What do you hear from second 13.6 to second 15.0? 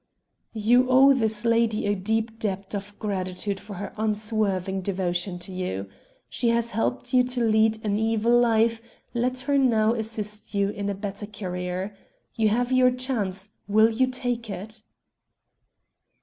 Will you take it?"